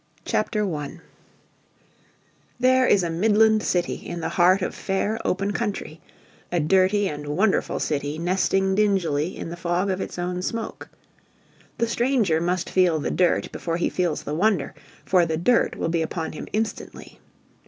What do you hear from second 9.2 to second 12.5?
in the fog of its own smoke. The stranger